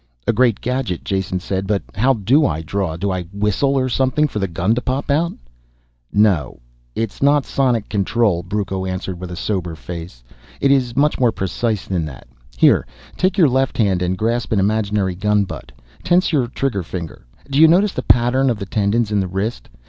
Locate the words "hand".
13.77-14.01